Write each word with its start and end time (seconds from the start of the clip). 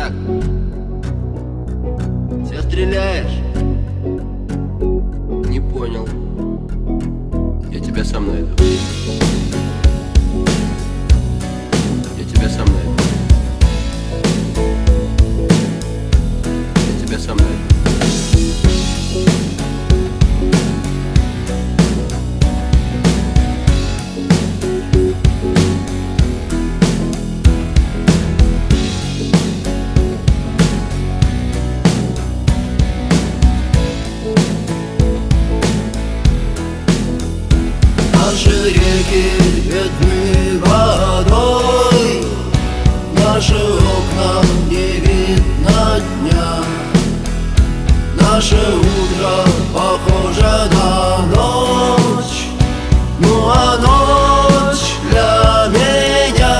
так? 0.00 0.12
Все 2.46 2.62
стреляешь? 2.62 3.38
Не 5.48 5.60
понял. 5.60 6.08
Я 7.70 7.80
тебя 7.80 8.04
сам 8.04 8.28
найду. 8.28 8.48
Я 12.18 12.24
тебя 12.24 12.48
сам 12.48 12.66
найду. 12.66 12.94
Я 16.74 17.06
тебя 17.06 17.18
сам 17.18 17.36
найду. 17.36 17.49
Реки 39.10 40.58
водой. 40.64 42.24
Наши 43.12 43.54
окна 43.54 44.42
не 44.68 45.00
видно 45.00 46.00
дня. 46.00 46.64
Наше 48.14 48.56
утро 48.56 49.34
похоже 49.74 50.70
на 50.72 51.26
ночь. 51.34 52.48
Ну 53.18 53.48
а 53.48 53.76
ночь 53.78 54.94
для 55.10 55.66
меня. 55.68 56.58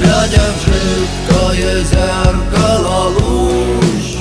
Глядя 0.00 0.46
в 0.54 0.64
жидкое 0.64 1.84
зеркало 1.84 3.12
луч 3.18 4.16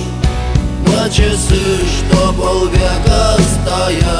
На 0.86 1.10
часы, 1.10 1.62
что 1.86 2.34
полвека 2.34 3.38
стоят 3.38 4.17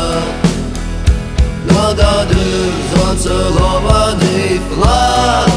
зацелованный 2.94 4.62
флаг. 4.70 5.50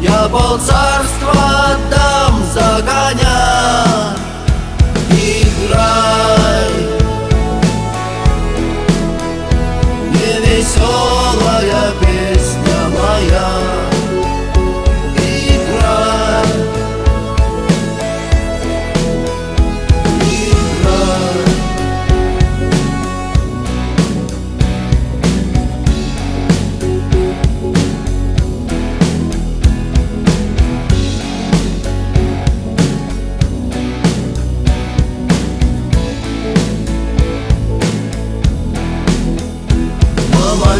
Я 0.00 0.28
пол 0.28 0.58
царства 0.58 1.32
отдам 1.72 2.42
за 2.52 2.82
коня 2.82 3.91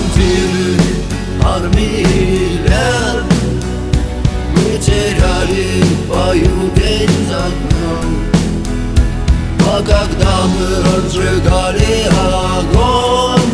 командиры 0.02 0.80
армии 1.42 2.58
лет 2.62 3.24
Мы 4.54 4.78
теряли 4.78 5.84
бою 6.08 6.70
день 6.76 7.26
за 7.28 7.44
днем 7.50 8.08
А 9.60 9.82
когда 9.82 10.34
мы 10.46 10.66
разжигали 10.82 12.08
огонь 12.58 13.52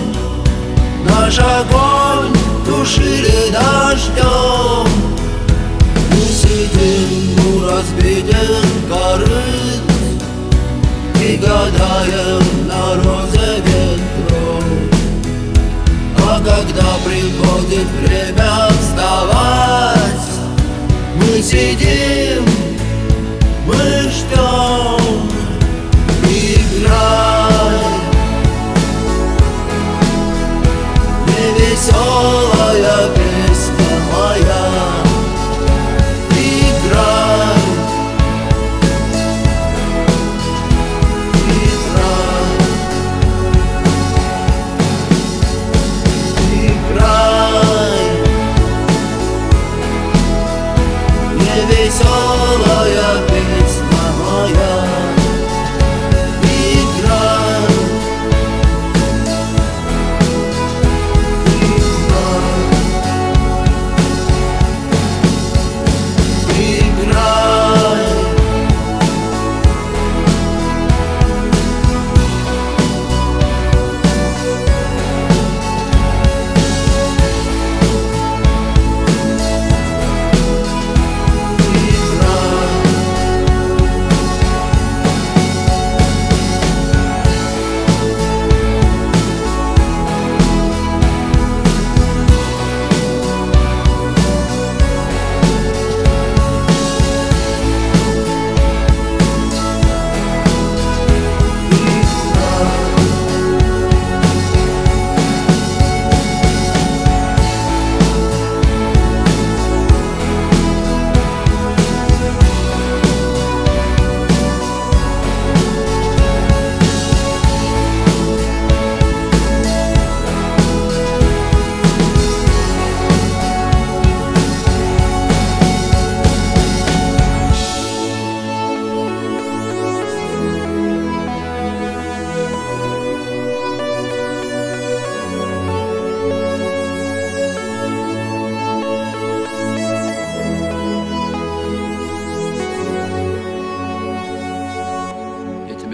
Наш 1.04 1.38
огонь 1.38 2.34
тушили 2.66 3.53
дождем 3.53 4.88
Мы 6.10 6.20
сидим 6.20 7.10
у 7.47 7.66
разбитых 7.66 8.64
корыт 8.88 9.82
И 11.22 11.37
гадаем 11.37 12.57
когда 16.58 16.96
приходит 17.04 17.86
время 18.00 18.69
вставать. 18.80 20.28
Мы 21.14 21.41
сидим, 21.41 22.44
мы 23.64 24.10
ждем 24.10 25.30
Играй 26.24 27.78
Невеселая 31.26 32.38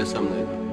со 0.04 0.20
мной. 0.20 0.63